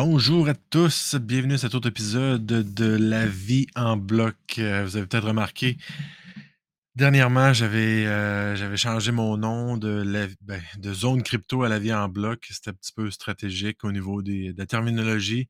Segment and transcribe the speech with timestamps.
[0.00, 4.36] Bonjour à tous, bienvenue à cet autre épisode de La vie en bloc.
[4.58, 5.76] Euh, vous avez peut-être remarqué,
[6.94, 12.08] dernièrement, j'avais euh, changé mon nom de, ben, de zone crypto à la vie en
[12.08, 12.46] bloc.
[12.48, 15.48] C'était un petit peu stratégique au niveau de la terminologie.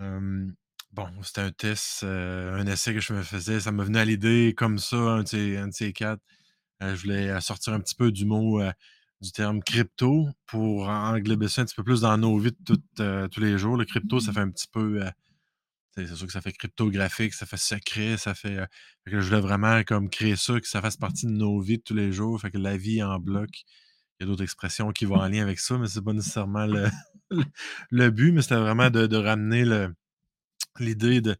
[0.00, 3.60] bon, c'était un test, euh, un essai que je me faisais.
[3.60, 6.20] Ça me venait à l'idée comme ça, un de ces, quatre.
[6.80, 8.60] je voulais sortir un petit peu du mot
[9.20, 12.52] du terme crypto pour englober ça un petit peu plus dans nos vies
[13.00, 13.76] euh, tous les jours.
[13.76, 15.02] Le crypto, ça fait un petit peu.
[15.02, 15.10] Euh,
[15.96, 18.58] c'est sûr que ça fait cryptographique, ça fait secret, ça fait.
[18.58, 18.66] Euh,
[19.06, 21.94] je voulais vraiment comme créer ça, que ça fasse partie de nos vies de tous
[21.94, 22.40] les jours.
[22.40, 23.50] Fait que la vie en bloc.
[24.18, 26.64] Il y a d'autres expressions qui vont en lien avec ça, mais c'est pas nécessairement
[26.64, 26.88] le,
[27.90, 29.88] le but, mais c'était vraiment de, ramener
[30.78, 31.36] l'idée de,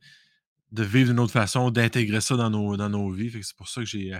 [0.72, 3.30] de vivre d'une autre façon, d'intégrer ça dans nos, dans nos vies.
[3.42, 4.12] c'est pour ça que j'ai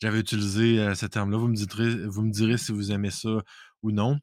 [0.00, 1.36] j'avais utilisé euh, ce terme-là.
[1.36, 3.42] Vous, me direz, vous me direz si vous aimez ça
[3.82, 4.18] ou non.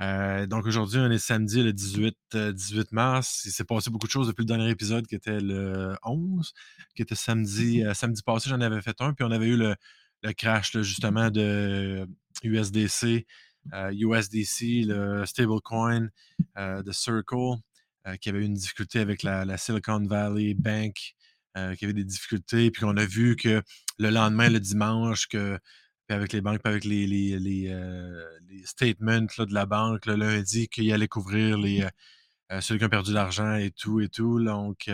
[0.00, 2.16] Euh, donc aujourd'hui, on est samedi le 18,
[2.52, 3.42] 18 euh, mars.
[3.44, 6.52] Il s'est passé beaucoup de choses depuis le dernier épisode qui était le 11,
[6.96, 8.50] qui était samedi, samedi passé.
[8.50, 9.74] J'en avais fait un, puis on avait eu le,
[10.36, 12.06] crash justement de
[12.42, 13.26] USDC,
[13.92, 16.08] USDC, le stablecoin
[16.56, 17.56] de Circle,
[18.20, 21.14] qui avait eu une difficulté avec la Silicon Valley Bank.
[21.56, 23.60] Euh, qui avait des difficultés, puis qu'on a vu que
[24.00, 25.58] le lendemain, le dimanche, que
[26.08, 28.24] avec les banques, avec les, les, les, euh,
[28.64, 31.86] statements de la banque le lundi, qu'il allait couvrir les,
[32.50, 34.42] euh, ceux qui ont perdu de l'argent et tout et tout.
[34.42, 34.90] Donc,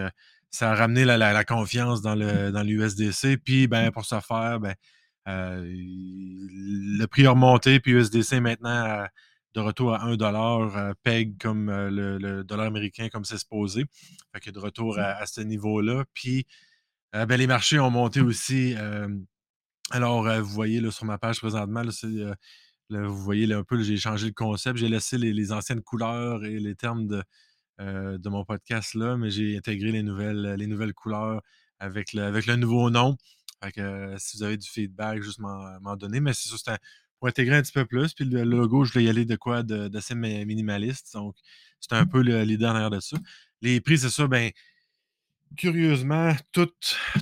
[0.51, 3.39] ça a ramené la, confiance dans le dans l'USDC.
[3.43, 4.75] Puis, ben, pour ce faire, ben,
[5.27, 9.07] le prix a remonté, puis USDC maintenant
[9.55, 13.87] de retour à 1 dollar, PEG comme le, dollar américain comme c'est supposé.
[14.35, 16.05] Fait que de retour à, ce niveau-là.
[16.13, 16.47] Puis
[17.13, 18.75] ben, les marchés ont monté aussi.
[19.91, 21.83] alors, vous voyez là, sur ma page présentement,
[22.91, 24.79] vous voyez un peu, j'ai changé le concept.
[24.79, 27.23] J'ai laissé les, anciennes couleurs et les termes de,
[27.79, 31.43] de mon podcast là, mais j'ai intégré les nouvelles, les nouvelles couleurs
[31.79, 33.17] avec le, avec le nouveau nom.
[33.63, 36.21] Fait que, si vous avez du feedback, juste m'en donner.
[36.21, 36.79] Mais c'est ça, c'est
[37.19, 38.15] pour intégrer un petit peu plus.
[38.15, 41.15] Puis le logo, je voulais y aller de quoi d'assez minimaliste.
[41.15, 41.37] Donc,
[41.81, 43.17] c'est un peu l'idée derrière de ça.
[43.63, 44.51] Les prix, c'est ça, ben
[45.57, 46.71] curieusement, tout,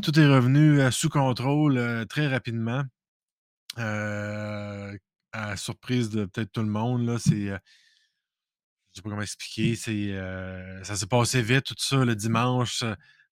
[0.03, 2.83] tout est revenu sous contrôle très rapidement.
[3.77, 7.47] À surprise de peut-être tout le monde, là, c'est.
[7.47, 7.59] je
[8.93, 9.75] sais pas comment expliquer.
[9.75, 10.15] C'est,
[10.85, 12.85] ça s'est passé vite, tout ça, le dimanche.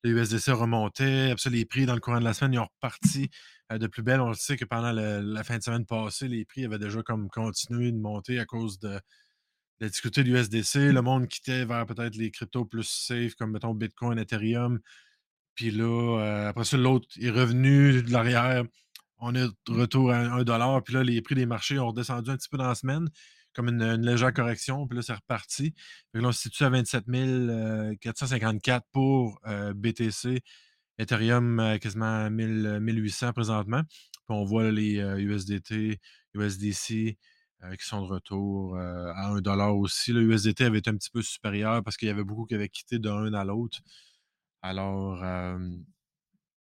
[0.05, 1.31] Le USDC remontait.
[1.31, 3.31] Après les prix dans le courant de la semaine, ils ont reparti
[3.71, 4.21] de plus belle.
[4.21, 7.29] On le sait que pendant la fin de semaine passée, les prix avaient déjà comme
[7.29, 9.01] continué de monter à cause de,
[9.83, 10.93] la difficulté de l'USDC.
[10.93, 14.79] Le monde quittait vers peut-être les cryptos plus safe, comme mettons Bitcoin, Ethereum.
[15.57, 18.63] Puis là, euh, après ça, l'autre est revenu de l'arrière.
[19.19, 20.83] On est de retour à 1 dollar.
[20.85, 23.09] Puis là, les prix des marchés ont redescendu un petit peu dans la semaine,
[23.55, 24.87] comme une, légère correction.
[24.87, 25.75] Puis là, c'est reparti.
[26.15, 27.07] Là, on se situe à 27
[28.01, 30.43] 454 pour euh, BTC.
[30.99, 33.83] Ethereum euh, quasiment 1000, 1800 euh, présentement.
[33.83, 35.99] Puis on voit les USDT,
[36.35, 37.19] USDC
[37.79, 40.13] qui sont de retour à 1 dollar aussi.
[40.13, 42.69] Le USDT avait été un petit peu supérieur parce qu'il y avait beaucoup qui avaient
[42.69, 43.79] quitté d'un à l'autre.
[44.63, 45.23] Alors,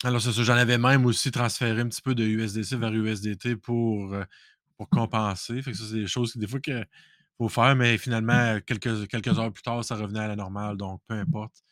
[0.03, 0.44] alors c'est ça.
[0.44, 4.16] J'en avais même aussi transféré un petit peu de USDC vers USDT pour,
[4.78, 5.61] pour compenser.
[5.61, 6.88] Fait que ça, c'est des choses que des fois qu'il
[7.38, 10.78] faut faire, mais finalement, quelques, quelques heures plus tard, ça revenait à la normale.
[10.78, 11.63] Donc, peu importe.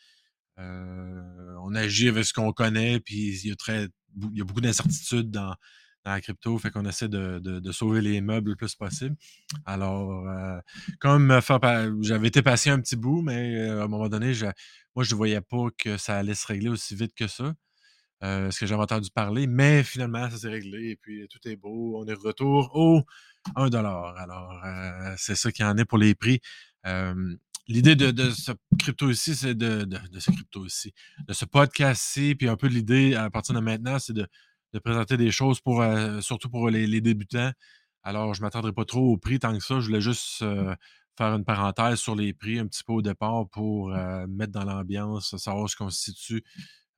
[0.59, 3.87] Euh, on agit avec ce qu'on connaît, puis il y a, très,
[4.31, 5.55] il y a beaucoup d'incertitudes dans,
[6.05, 9.15] la crypto, fait qu'on essaie de, sauver les meubles le plus possible.
[9.65, 10.59] Alors, euh,
[10.99, 11.39] comme
[12.01, 14.33] j'avais été patient un petit bout, mais euh, à un moment donné,
[14.95, 17.53] moi, je ne voyais pas que ça allait se régler aussi vite que ça.
[18.21, 21.99] ce que j'avais entendu parler, mais finalement, ça s'est réglé et puis tout est beau.
[21.99, 23.03] On est de retour au
[23.55, 24.55] 1 Alors,
[25.17, 26.39] c'est ça qui en est pour les prix.
[27.69, 29.87] L'idée de, ce crypto ici, c'est de,
[30.17, 30.91] ce crypto ici,
[31.27, 34.27] de ce podcast-ci, puis un peu l'idée à partir de maintenant, c'est de,
[34.77, 37.51] présenter des choses pour euh, surtout pour les, débutants.
[38.03, 39.79] Alors, je ne m'attendrai pas trop au prix tant que ça.
[39.79, 40.75] Je voulais juste euh,
[41.17, 44.63] faire une parenthèse sur les prix un petit peu au départ pour euh, mettre dans
[44.63, 46.43] l'ambiance, savoir ce qu'on se situe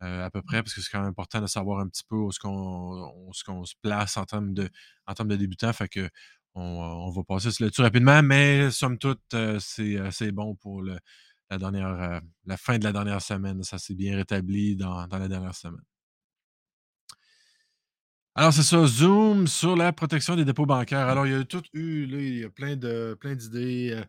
[0.03, 2.29] à peu près, parce que c'est quand même important de savoir un petit peu où
[2.29, 4.67] est-ce qu'on se place en termes de,
[5.05, 5.71] en termes de débutants.
[5.73, 6.09] Fait que
[6.55, 9.21] on, va passer sur le dessus rapidement, mais somme toute,
[9.59, 13.61] c'est bon pour la, dernière, la fin de la dernière semaine.
[13.61, 15.83] Ça s'est bien rétabli dans, la dernière semaine.
[18.33, 21.07] Alors, c'est ça, Zoom sur la protection des dépôts bancaires.
[21.07, 24.03] Alors, il y a tout eu, là, il y a plein de plein d'idées, euh,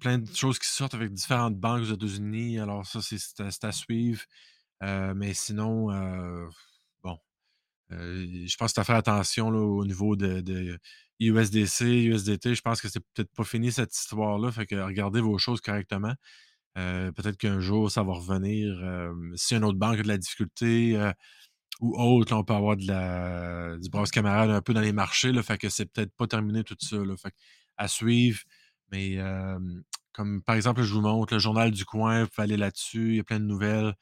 [0.00, 2.58] plein de choses qui sortent avec différentes banques aux États-Unis.
[2.58, 4.22] Alors, ça, c'est à, suivre.
[4.80, 5.86] mais sinon,
[7.04, 7.18] bon,
[7.90, 10.78] je pense que tu as fait attention au niveau de,
[11.20, 14.50] USDC, USDT, je pense que c'est peut-être pas fini cette histoire-là.
[14.50, 16.14] Fait que regardez vos choses correctement.
[16.78, 18.78] Euh, peut-être qu'un jour, ça va revenir.
[18.82, 21.12] Euh, si une autre banque a de la difficulté euh,
[21.80, 25.32] ou autre, on peut avoir de la, du brasse camarade un peu dans les marchés.
[25.32, 26.96] Là, fait que c'est peut-être pas terminé tout ça.
[26.96, 27.34] Là, fait
[27.76, 28.40] à suivre.
[28.92, 29.18] Mais
[30.12, 33.16] comme par exemple, je vous montre le journal du coin, vous pouvez aller là-dessus, il
[33.16, 33.94] y a plein de nouvelles.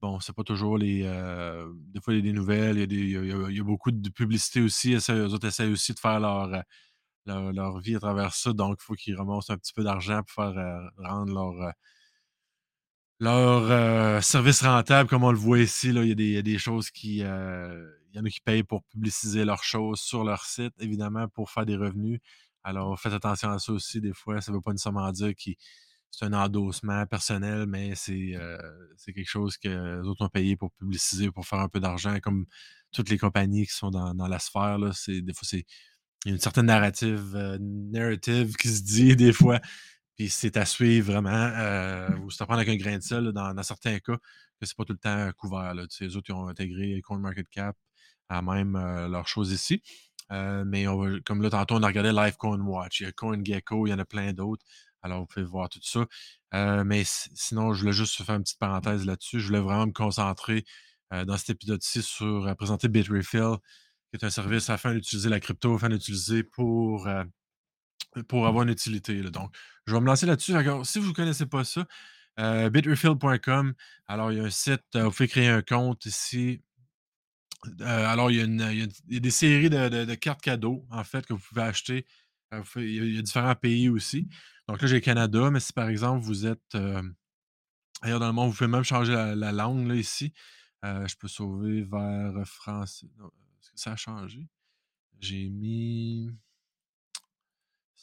[0.00, 1.02] Bon, c'est pas toujours les.
[1.02, 3.90] des fois, il y a des nouvelles, il y a, des, il y a, beaucoup
[3.90, 4.90] de publicité aussi.
[4.90, 6.48] Les autres essayent aussi de faire leur,
[7.26, 8.52] leur, vie à travers ça.
[8.52, 11.72] Donc, il faut qu'ils remontent un petit peu d'argent pour faire rendre leur
[13.20, 16.90] leur euh, service rentable, comme on le voit ici, là, il, y a des, choses
[16.90, 17.22] qui.
[17.22, 21.28] Euh, il y en a qui payent pour publiciser leurs choses sur leur site, évidemment,
[21.28, 22.20] pour faire des revenus.
[22.62, 24.00] Alors, faites attention à ça aussi.
[24.00, 25.50] Des fois, ça ne veut pas nécessairement dire que
[26.10, 28.56] c'est un endossement personnel, mais c'est euh,
[29.04, 32.46] quelque chose que les autres ont payé pour publiciser, pour faire un peu d'argent, comme
[32.92, 34.78] toutes les compagnies qui sont dans, la sphère.
[34.78, 35.64] Là, des fois, c'est
[36.24, 39.60] il y a une certaine narrative, narrative qui se dit des fois.
[40.16, 41.30] Puis c'est à suivre vraiment.
[41.30, 44.76] Euh, ou c'est à prendre avec un grain de sel dans, certains cas, que c'est
[44.76, 45.74] pas tout le temps couvert.
[45.74, 45.86] Là.
[46.00, 47.76] Les autres, ils ont intégré CoinMarketCap
[48.28, 49.82] à même euh, leurs choses ici.
[50.32, 50.86] Euh, mais
[51.26, 53.00] comme là, tantôt, on a regardé Live Coin Watch.
[53.00, 54.64] Il y a CoinGecko, il y en a plein d'autres.
[55.02, 56.06] Alors, vous pouvez voir tout ça.
[56.84, 59.40] mais sinon, je voulais juste faire une petite parenthèse là-dessus.
[59.40, 60.64] Je voulais vraiment me concentrer
[61.10, 63.56] dans cet épisode-ci sur présenter Bitrefill,
[64.10, 67.06] qui est un service afin d'utiliser la crypto, afin d'utiliser pour
[68.22, 69.20] pour avoir une utilité.
[69.22, 69.54] Donc,
[69.86, 70.54] je vais me lancer là-dessus.
[70.84, 71.86] Si vous ne connaissez pas ça,
[72.40, 73.74] euh, bitrefill.com.
[74.08, 76.62] Alors, il y a un site, euh, vous pouvez créer un compte ici.
[77.80, 81.62] Euh, alors, il y, a des séries de, cartes cadeaux, en fait, que vous pouvez
[81.62, 82.06] acheter.
[82.76, 84.28] il, y a, différents pays aussi.
[84.68, 86.76] Donc là, j'ai le Canada, mais si par exemple vous êtes
[88.02, 90.32] ailleurs dans le monde, vous pouvez même changer la, langue là, ici.
[90.82, 93.06] je peux sauver vers français.
[93.06, 94.48] Est-ce que ça a changé?
[95.20, 96.30] J'ai mis.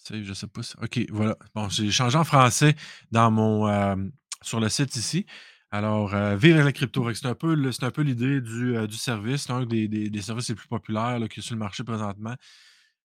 [0.09, 0.61] Je sais pas.
[0.81, 1.37] OK, voilà.
[1.55, 2.75] Bon, j'ai changé en français
[3.11, 3.95] dans mon, euh,
[4.41, 5.25] sur le site ici.
[5.69, 7.55] Alors, euh, la crypto, c'est un peu,
[7.93, 11.43] peu l'idée du, euh, du service, un des, des, services les plus populaires qui est
[11.43, 12.35] sur le marché présentement.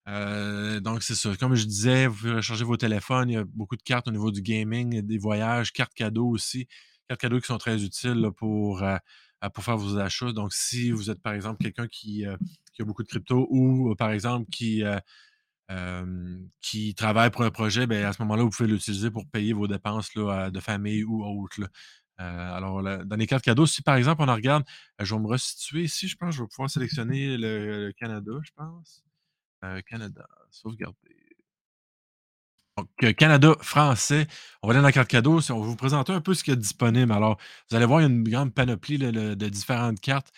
[0.07, 1.37] donc, c'est ça.
[1.37, 3.31] Comme je disais, vous pouvez recharger vos téléphones.
[3.31, 6.67] Il y a beaucoup de cartes au niveau du gaming, des voyages, cartes cadeaux aussi.
[7.09, 8.83] Cartes cadeaux qui sont très utiles pour,
[9.55, 10.33] pour faire vos achats.
[10.33, 12.25] Donc, si vous êtes, par exemple, quelqu'un qui,
[12.73, 14.83] qui, a beaucoup de crypto ou, par exemple, qui
[16.61, 19.67] qui travaille pour un projet, ben, à ce moment-là, vous pouvez l'utiliser pour payer vos
[19.67, 21.61] dépenses là, de famille ou autres.
[22.21, 24.65] Euh, alors, dans les cartes cadeaux, si par exemple on en regarde,
[25.01, 28.51] euh, je vais me restituer ici, je pense, je vais pouvoir sélectionner le, Canada, je
[28.57, 29.05] pense.
[29.65, 30.97] Euh, Canada, sauvegarder.
[32.77, 34.27] Donc, Canada français,
[34.63, 35.41] on va aller dans la carte cadeau.
[35.51, 37.11] On va vous présenter un peu ce qu'il y a disponible.
[37.11, 37.39] Alors,
[37.71, 40.31] vous allez voir, il y a une grande panoplie de différentes cartes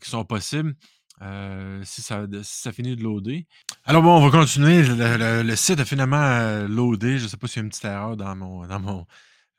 [0.00, 0.74] qui sont possibles.
[1.22, 2.26] Euh, si, ça,
[2.72, 3.46] finit de loader.
[3.84, 4.82] Alors bon, on va continuer.
[4.82, 7.18] Le, site a finalement euh, loadé.
[7.18, 8.62] Je ne sais pas s'il y a une petite erreur dans mon,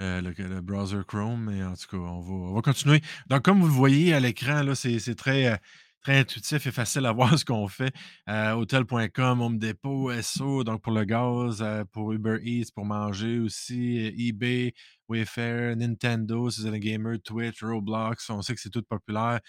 [0.01, 3.01] euh, le, browser Chrome, mais en tout cas, on va, on va continuer.
[3.27, 5.59] Donc, comme vous le voyez à l'écran, c'est très,
[6.01, 7.93] très intuitif et facile à voir ce qu'on fait.
[8.27, 14.73] Hotel.com, Home Depot, SO, donc pour le gaz, pour Uber Eats, pour manger aussi, eBay,
[15.07, 19.41] Wayfair, Nintendo, si gamer, Twitch, Roblox, on sait que c'est tout populaire.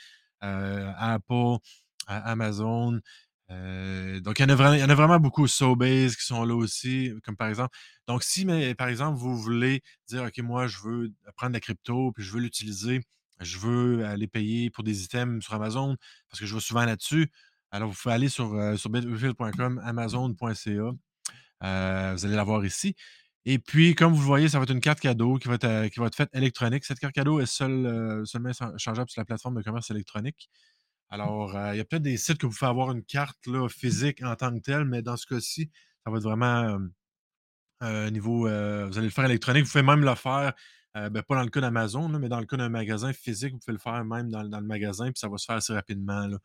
[0.42, 1.58] Apple,
[2.06, 3.00] Amazon.
[3.50, 7.36] Donc, il y, en a vraiment, il y en Sobase, qui sont là aussi, comme
[7.36, 7.76] par exemple.
[8.06, 12.12] Donc, si, mais, par exemple, vous voulez dire, OK, moi, je veux prendre la crypto,
[12.12, 13.00] puis je veux l'utiliser,
[13.40, 15.96] je veux aller payer pour des items sur Amazon,
[16.30, 17.30] parce que je vais souvent là-dessus,
[17.70, 18.76] alors vous pouvez aller sur, euh,
[19.82, 20.92] amazon.ca.
[21.60, 22.94] Vous allez la voir ici.
[23.44, 25.88] Et puis, comme vous le voyez, ça va être une carte cadeau qui va être,
[25.88, 26.84] qui va être faite électronique.
[26.84, 30.48] Cette carte cadeau est seule, seulement changeable sur la plateforme de commerce électronique.
[31.12, 33.68] Alors, euh, il y a peut-être des sites que vous pouvez avoir une carte là,
[33.68, 35.70] physique en tant que telle, mais dans ce cas-ci,
[36.02, 36.78] ça va être vraiment
[37.82, 38.48] euh, niveau.
[38.48, 39.64] Euh, vous allez le faire électronique.
[39.66, 40.54] Vous pouvez même le faire,
[40.94, 43.74] ben, pas dans le cas d'Amazon, mais dans le cas d'un magasin physique, vous pouvez
[43.74, 46.38] le faire même dans, le magasin, puis ça va se faire assez rapidement là,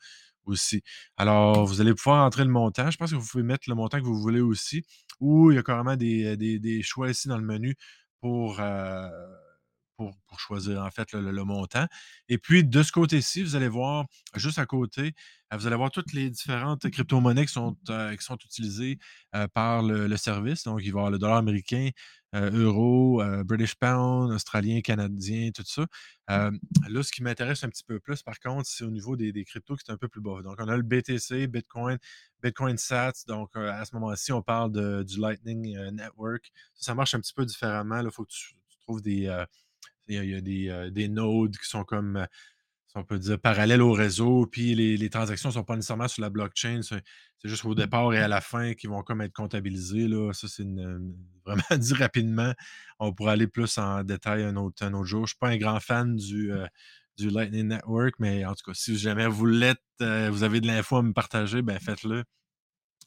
[0.43, 0.83] aussi.
[1.15, 2.91] Alors, vous allez pouvoir entrer le montant.
[2.91, 4.83] Je pense que vous pouvez mettre le montant que vous voulez aussi,
[5.21, 7.77] ou il y a carrément des choix ici dans le menu
[8.19, 8.59] pour
[9.97, 11.87] pour, choisir en fait le, montant.
[12.29, 15.13] Et puis de ce côté-ci, vous allez voir juste à côté,
[15.53, 18.99] euh, vous allez voir toutes les différentes crypto-monnaies qui sont, euh, qui sont utilisées
[19.35, 20.63] euh, par le, service.
[20.63, 21.89] Donc, il va y avoir le dollar américain,
[22.33, 25.85] euro, British pound, australien, canadien, tout ça.
[26.27, 29.43] là, ce qui m'intéresse un petit peu plus, par contre, c'est au niveau des, des
[29.45, 30.41] cryptos qui est un peu plus bas.
[30.43, 31.97] Donc, on a le BTC, Bitcoin,
[32.43, 33.23] Bitcoin Sats.
[33.27, 36.51] Donc, à ce moment-ci, on parle de, du Lightning Network.
[36.75, 38.01] Ça, marche un petit peu différemment.
[38.01, 39.27] Il faut que tu, trouves des
[40.15, 42.25] il y a, des, nodes qui sont comme
[42.87, 46.21] si on peut dire, parallèles au réseau, puis les les transactions sont pas nécessairement sur
[46.21, 46.81] la blockchain.
[46.81, 47.03] C'est
[47.43, 50.31] juste au départ et à la fin qui vont comme être comptabilisées, là.
[50.33, 50.63] Ça, c'est
[51.45, 52.53] vraiment dit rapidement.
[52.99, 55.25] On pourra aller plus en détail un autre un autre jour.
[55.25, 56.67] Je suis pas un grand fan du, heu,
[57.17, 60.97] du Lightning Network, mais en tout cas, si jamais vous l'êtes, vous avez de l'info
[60.97, 62.23] à me partager, ben faites-le.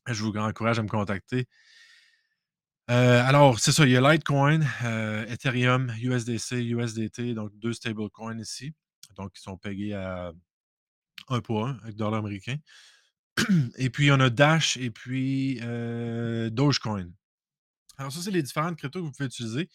[0.07, 1.47] Je vous encourage à me contacter.
[2.90, 8.38] Heu, alors, c'est ça, il y a Litecoin, heu, Ethereum, USDC, USDT, donc 2 stablecoins
[8.40, 8.73] ici,
[9.16, 10.32] donc qui sont payés à
[11.28, 12.56] un pour un avec dollar américain.
[13.78, 17.09] Et puis, on a Dash et puis, heu, Dogecoin.
[17.99, 19.68] Alors ça, c'est les différentes cryptos que vous pouvez utiliser.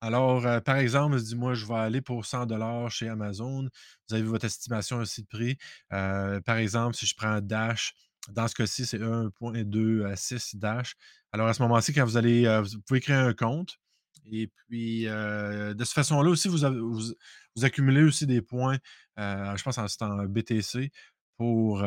[0.00, 3.68] Alors, par exemple, je dis moi, je vais aller pour 100 chez Amazon.
[4.08, 5.56] Vous avez votre estimation aussi de prix.
[5.90, 7.94] Par exemple, si je prends Dash,
[8.30, 10.04] dans ce cas-ci, c'est 1.2
[10.54, 10.94] Dash.
[11.32, 13.78] Alors à ce moment-ci, quand vous allez, heu, vous pouvez créer un compte
[14.30, 18.78] et puis, heu, de cette façon-là aussi, vous accumulez aussi des points,
[19.18, 20.90] heu, je pense en c'est en BTC
[21.36, 21.84] pour,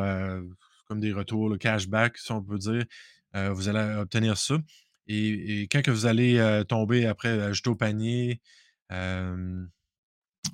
[0.86, 2.84] comme des retours, le cashback, si on peut dire.
[3.34, 4.56] Vous allez obtenir ça.
[5.08, 8.40] Et, quand que vous allez euh, tomber après, ajouter au panier,
[8.92, 9.64] euh,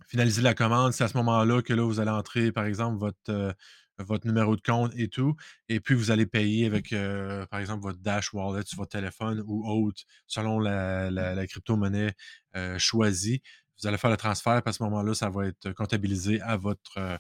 [0.08, 3.16] finaliser la commande, c'est à ce moment-là que là, vous allez entrer, par exemple, votre,
[3.30, 3.52] euh,
[4.02, 5.34] votre numéro de compte et tout.
[5.68, 9.42] Et puis, vous allez payer avec, euh, par exemple, votre Dash Wallet sur votre téléphone
[9.46, 12.14] ou autre, selon la, la- la crypto-monnaie
[12.56, 13.42] euh, choisie.
[13.80, 16.98] Vous allez faire le transfert, puis à ce moment-là, ça va être comptabilisé à votre,
[16.98, 17.16] euh,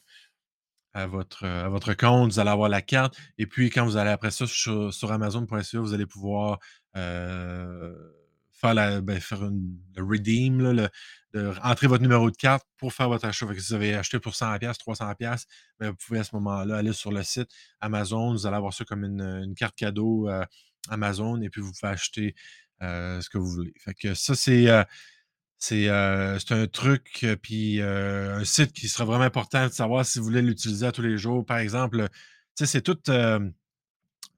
[0.94, 3.16] à votre, à votre compte, vous allez avoir la carte.
[3.38, 6.58] Et puis, quand vous allez après ça sur, sur Amazon.ca, vous allez pouvoir
[8.62, 10.88] ben, faire une, le redeem,
[11.32, 13.46] de entrer votre numéro de carte pour faire votre achat.
[13.46, 15.44] Que si vous avez acheté pour 100$, 300$,
[15.78, 17.48] ben, vous pouvez à ce moment-là aller sur le site
[17.80, 18.32] Amazon.
[18.32, 20.44] Vous allez avoir ça comme une, carte cadeau euh,
[20.88, 22.34] Amazon et puis vous pouvez acheter
[22.82, 23.72] euh, ce que vous voulez.
[23.78, 24.68] Fait que ça, c'est.
[24.68, 24.84] euh,
[25.58, 30.42] c'est, un truc, puis, un site qui sera vraiment important de savoir si vous voulez
[30.42, 31.46] l'utiliser à tous les jours.
[31.46, 32.08] Par exemple,
[32.56, 32.98] c'est tout,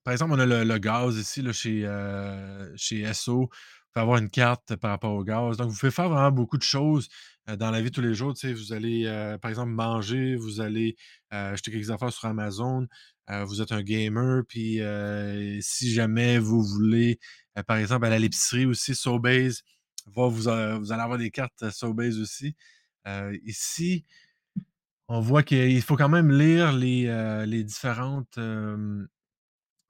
[0.05, 1.89] par exemple, on a le le gaz ici, là, chez,
[2.77, 3.49] chez Esso.
[3.97, 5.57] Avoir une carte par rapport au gaz.
[5.57, 7.09] Donc, vous pouvez faire vraiment beaucoup de choses,
[7.47, 8.35] dans la vie tous les jours.
[8.43, 9.05] Vous allez,
[9.41, 10.97] par exemple, manger, vous allez,
[11.31, 12.89] acheter quelques affaires sur Amazon,
[13.29, 14.81] vous êtes un gamer, puis,
[15.61, 17.21] si jamais vous voulez,
[17.69, 19.53] par exemple, aller à l'épicerie aussi, Sobeys
[20.07, 22.57] va vous, vous allez avoir des cartes Sobeys aussi.
[23.45, 24.05] Ici,
[25.07, 28.41] on voit qu'il faut quand même lire les, les différentes,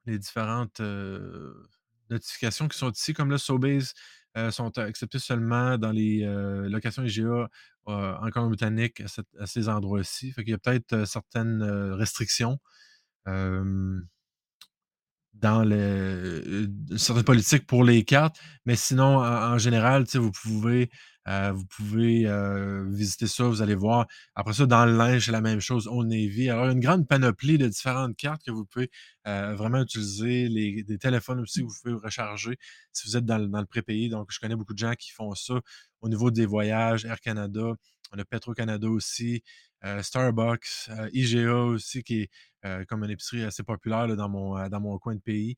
[0.05, 0.79] les différentes,
[2.09, 3.93] notifications qui sont ici, comme là, Sobeys,
[4.37, 7.47] heu, sont acceptés seulement dans les, heu, locations IGA, heu,
[7.87, 9.01] en Colombie-Britannique
[9.39, 10.33] à ces endroits-ci.
[10.33, 12.59] Qu'il y a peut-être, certaines, restrictions,
[15.33, 20.89] dans le euh, certaines politiques pour les cartes, mais sinon, en général, vous pouvez,
[21.27, 24.07] heu, vous pouvez, heu, visiter ça, vous allez voir.
[24.35, 26.49] Après ça, dans le linge, c'est la même chose, Old Navy.
[26.49, 28.89] Alors, il y a une grande panoplie de différentes cartes que vous pouvez,
[29.27, 30.47] heu, vraiment utiliser.
[30.49, 32.57] Les des téléphones aussi, vous pouvez recharger
[32.93, 34.09] si vous êtes dans le dans le prépayé.
[34.09, 35.59] Donc, je connais beaucoup de gens qui font ça.
[36.01, 37.73] Au niveau des voyages, Air Canada,
[38.13, 39.43] on a Petro-Canada aussi,
[40.01, 42.29] Starbucks, IGA aussi qui est
[42.65, 45.55] euh, comme une épicerie assez populaire dans, mon, euh, dans mon coin de pays.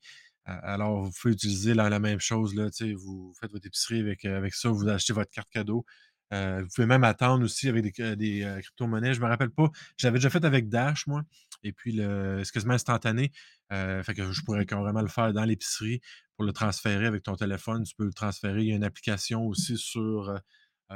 [0.48, 2.54] Alors, vous pouvez utiliser la, la même chose.
[2.54, 5.84] Là, vous faites votre épicerie avec, euh, avec ça, vous achetez votre carte cadeau.
[6.32, 9.14] Euh, vous pouvez même attendre aussi avec des, des euh, crypto-monnaies.
[9.14, 9.68] Je ne me rappelle pas.
[9.98, 11.22] J'avais déjà fait avec Dash, moi.
[11.62, 13.32] Et puis, le, c'est quasiment instantané.
[13.72, 16.00] Euh, fait que je pourrais carrément le faire dans l'épicerie
[16.36, 17.82] pour le transférer avec ton téléphone.
[17.84, 18.62] Tu peux le transférer.
[18.62, 20.38] Il y a une application aussi sur,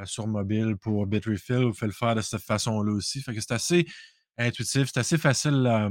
[0.05, 1.65] sur mobile pour Bitrefill.
[1.65, 3.21] Vous pouvez le faire de cette façon-là aussi.
[3.21, 3.87] Fait que c'est assez
[4.39, 5.91] intuitif, c'est assez facile,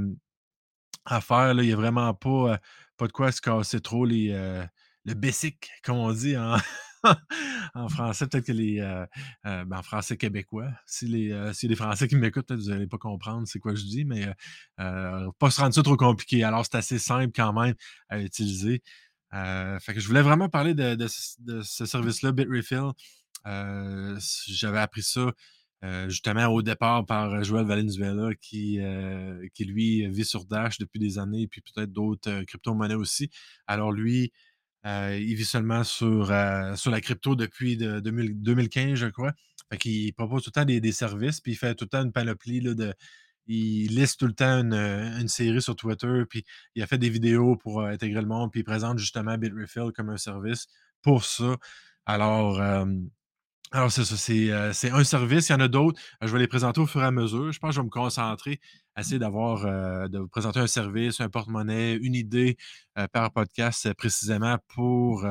[1.05, 1.63] à faire, là.
[1.63, 2.60] Il y a vraiment pas,
[2.98, 4.29] pas de quoi se casser trop les,
[5.05, 6.58] le basic, comme on dit en
[7.74, 8.27] en français.
[8.27, 8.79] Peut-être que les,
[9.43, 10.70] ben, en français québécois.
[10.86, 13.84] Si les, a des Français qui m'écoutent, peut-être vous allez pas comprendre c'est quoi je
[13.84, 14.27] dis, mais,
[14.77, 16.43] pas se rendre ça trop compliqué.
[16.43, 17.75] Alors c'est assez simple quand même
[18.10, 18.81] à utiliser.
[19.31, 22.91] Fait que je voulais vraiment parler de ce service-là, Bitrefill.
[23.46, 25.31] J'avais appris ça
[25.84, 31.00] euh, justement au départ par Joël Valenzuela qui, euh, qui lui vit sur Dash depuis
[31.00, 33.30] des années, puis peut-être d'autres euh, crypto-monnaies aussi.
[33.68, 34.32] Alors lui,
[34.86, 39.34] euh, il vit seulement sur, euh, sur la crypto depuis de, 2000 2015, je crois.
[39.72, 42.12] Fait qu'il propose tout le temps des, services, puis il fait tout le temps une
[42.12, 42.94] panoplie là, de.
[43.48, 46.46] Il liste tout le temps une, une série sur Twitter, puis
[46.76, 49.92] il a fait des vidéos pour euh, intégrer le monde, puis il présente justement Bitrefill
[49.96, 50.68] comme un service
[51.02, 51.58] pour ça.
[52.06, 52.86] Alors, euh,
[53.74, 55.48] alors, c'est ça, c'est, heu, c'est un service.
[55.50, 56.00] Il y en a d'autres.
[56.22, 57.51] Heu, je vais les présenter au fur et à mesure.
[57.54, 58.60] Je pense que je vais me concentrer,
[58.98, 62.58] essayer d'avoir, heu, de vous présenter un service, un porte-monnaie, une idée,
[63.13, 65.25] par podcast, précisément pour,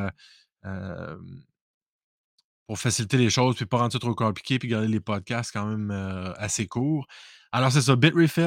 [2.66, 5.66] pour faciliter les choses, puis pas rendre ça trop compliqué, puis garder les podcasts quand
[5.66, 5.90] même,
[6.38, 7.06] assez courts.
[7.52, 8.44] Alors, c'est ça, Bitrefill,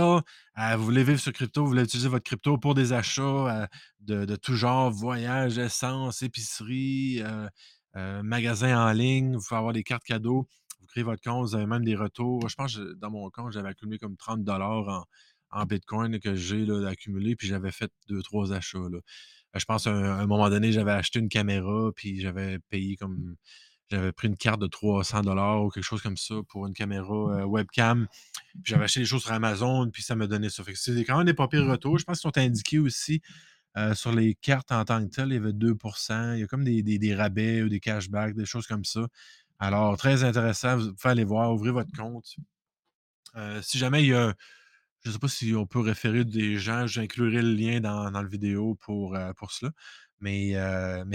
[0.60, 3.68] euh, vous voulez vivre sur crypto, vous voulez utiliser votre crypto pour des achats euh,
[4.00, 7.48] de, de tout genre, voyage, essence, épicerie, euh,
[7.96, 10.48] euh, magasin en ligne, vous pouvez avoir des cartes cadeaux,
[10.80, 12.48] vous créez votre compte, vous avez même des retours.
[12.50, 15.06] Je pense que dans mon compte, j'avais accumulé comme 30 dollars en,
[15.54, 18.78] en Bitcoin que j'ai accumulé, puis j'avais fait deux, trois achats.
[18.80, 18.98] là.
[18.98, 23.36] Euh, Je pense à un, moment donné, j'avais acheté une caméra, puis j'avais payé comme.
[23.92, 27.14] J'avais pris une carte de 300 dollars ou quelque chose comme ça pour une caméra
[27.14, 28.08] euh, webcam.
[28.54, 30.64] Puis j'avais acheté des choses sur Amazon, puis ça me donnait ça.
[30.74, 32.00] C'est quand même des pas pires retours.
[32.00, 33.22] Je pense qu'ils sont indiqués aussi
[33.78, 35.30] euh, sur les cartes en tant que telles.
[35.30, 38.68] Il y avait 2% Il y a comme des, rabais ou des cashbacks, des choses
[38.68, 39.08] comme ça.
[39.60, 40.78] Alors, très intéressant.
[40.78, 42.36] Vous pouvez aller voir, ouvrez votre compte.
[43.36, 44.34] Euh, si jamais il y a
[45.04, 48.22] je ne sais pas si on peut référer des gens, j'inclurai le lien dans dans
[48.22, 49.72] le vidéo pour, pour cela.
[50.22, 50.56] Mais,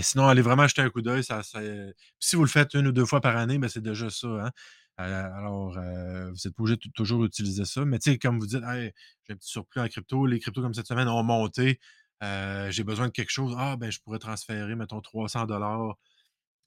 [0.03, 3.21] sinon, allez vraiment jeter un coup d'œil, si vous le faites une ou 2 fois
[3.23, 4.51] par année, ben, c'est déjà ça, hein.
[4.99, 5.71] Alors,
[6.33, 7.85] vous êtes pas obligé de toujours utiliser ça.
[7.85, 8.93] Mais comme vous dites: «Hey,
[9.27, 11.79] j'ai un petit surplus en crypto, les cryptos comme cette semaine ont monté,
[12.23, 13.55] heu, j'ai besoin de quelque chose.
[13.59, 15.47] Ah, ben, je pourrais transférer, mettons 300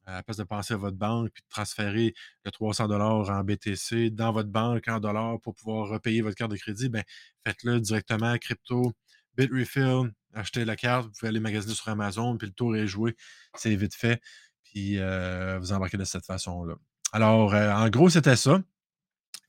[0.05, 4.09] à la place de penser à votre banque puis de transférer le 300 en BTC
[4.09, 7.03] dans votre banque en dollars pour pouvoir repayer votre carte de crédit, ben,
[7.45, 8.93] faites-le directement crypto,
[9.37, 13.15] Bitrefill, achetez la carte, vous pouvez aller magasiner sur Amazon, puis le tour est joué,
[13.55, 14.21] c'est vite fait,
[14.63, 16.75] puis euh, vous embarquez de cette façon-là.
[17.13, 18.61] Alors, euh, en gros, c'était ça.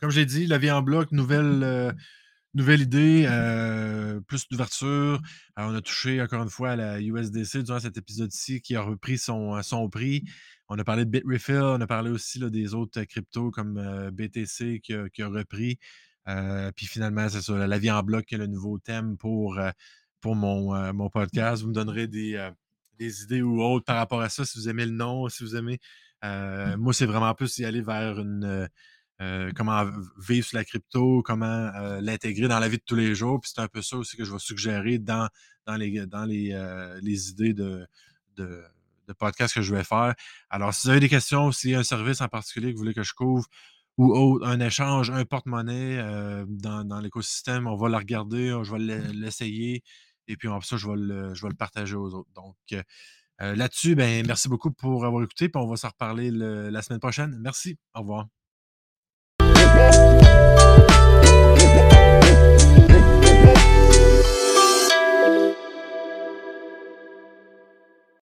[0.00, 1.92] Comme je l'ai dit, la vie en bloc, nouvelle, euh,
[2.54, 5.22] Nouvelle idée, euh, plus d'ouverture.
[5.56, 9.16] On a touché encore une fois à la USDC durant cet épisode-ci qui a repris
[9.16, 10.24] son, son prix.
[10.68, 14.10] On a parlé de Bitrefill, on a parlé aussi là, des autres cryptos comme euh,
[14.10, 15.78] BTC qui a, qui a repris.
[16.28, 19.58] Euh, puis finalement, c'est ça, la vie en bloc qui est le nouveau thème pour,
[20.20, 21.62] pour mon, mon podcast.
[21.62, 22.50] Vous me donnerez des,
[22.98, 25.56] des idées ou autres par rapport à ça, si vous aimez le nom, si vous
[25.56, 25.80] aimez.
[26.22, 28.68] Moi, c'est vraiment plus y aller vers une,
[29.22, 29.84] euh, comment
[30.18, 33.40] vivre sur la crypto, comment euh, l'intégrer dans la vie de tous les jours.
[33.40, 35.28] Puis c'est un peu ça aussi que je vais suggérer dans,
[35.66, 37.86] dans les, dans les, euh, les idées de,
[38.36, 38.62] de,
[39.08, 40.14] de podcast que je vais faire.
[40.50, 42.82] Alors, si vous avez des questions, s'il y a un service en particulier que vous
[42.82, 43.46] voulez que je couvre,
[43.98, 46.02] ou autre, un échange, un porte-monnaie
[46.48, 49.82] dans, dans l'écosystème, on va le regarder, je vais l'essayer,
[50.28, 52.30] et puis après ça, je vais le, je vais le partager aux autres.
[52.34, 52.56] Donc,
[53.38, 57.00] là-dessus, ben, merci beaucoup pour avoir écouté, puis on va s'en reparler le- la semaine
[57.00, 57.38] prochaine.
[57.40, 58.28] Merci, au revoir.